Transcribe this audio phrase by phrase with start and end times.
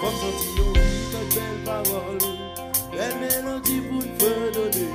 [0.00, 0.64] Kom santi yo
[1.12, 2.18] tout bel parol
[2.92, 4.86] Bel melodi pou n'pe dode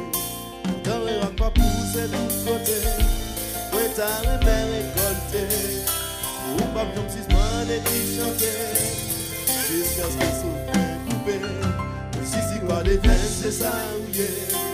[0.86, 2.78] Kore wak pa pousse tout kote
[3.72, 5.44] Pwè ta remè rekolte
[6.54, 8.54] Ou pa pjom sisman eti chante
[9.70, 11.38] Jiska s'ke soupe koupe
[12.23, 14.69] Si si kwa defen se sa ouye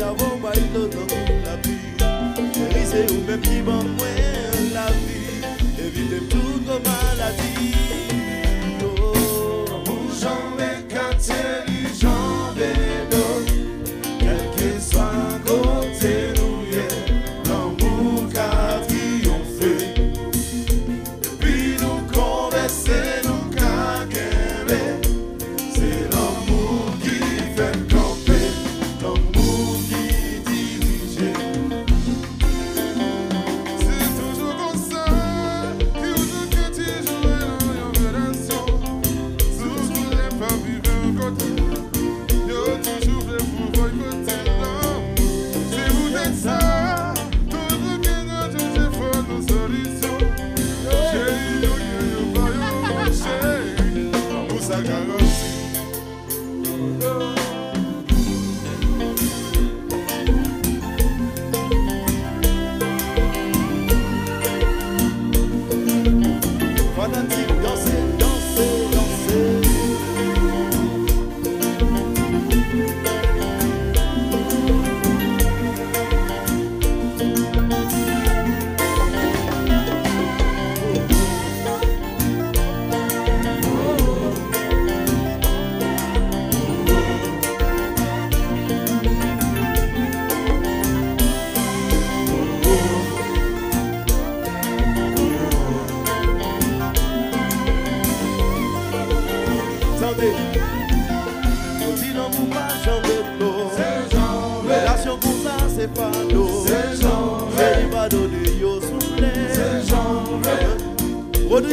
[0.00, 0.89] aquella bomba y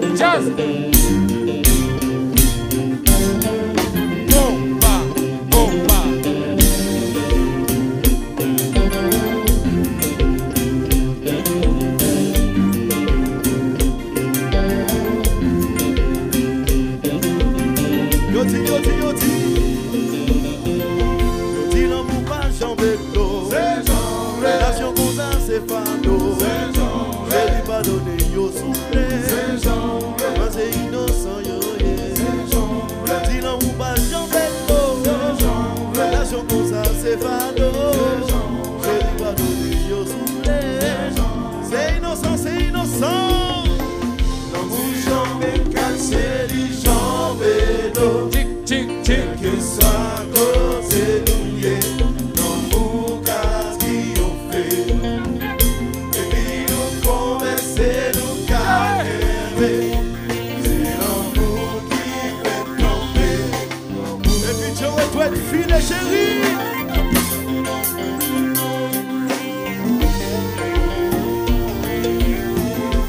[0.00, 0.91] Just.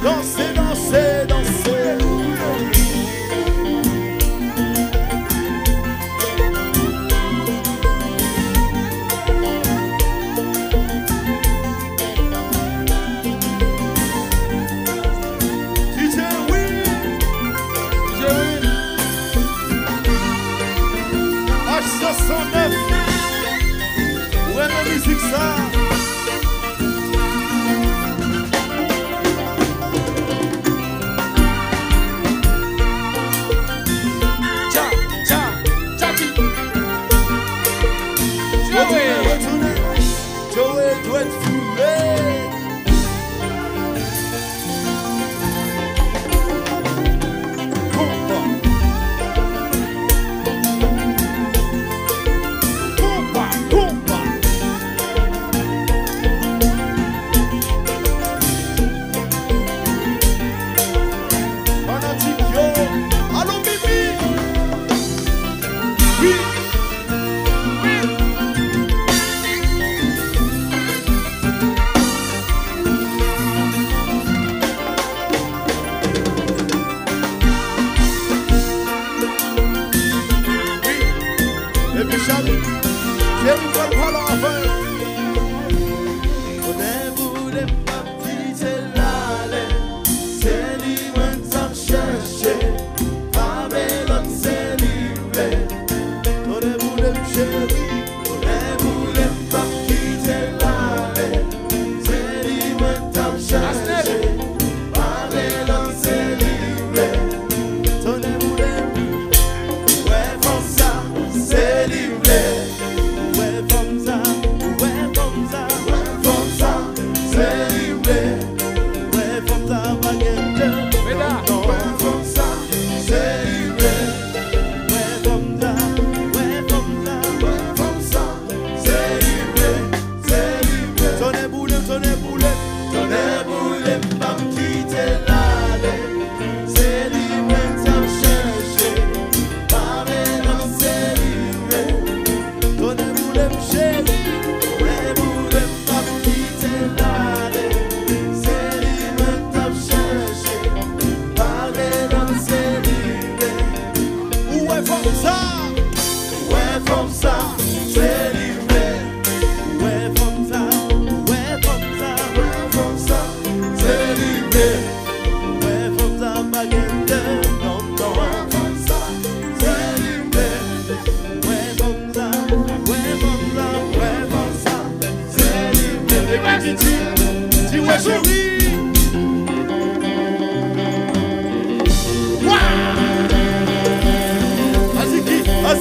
[0.04, 1.64] Dansez, dansez, dansez.
[21.66, 22.72] H69
[24.56, 25.83] Ouais, ma musique ça?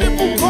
[0.00, 0.49] Ele.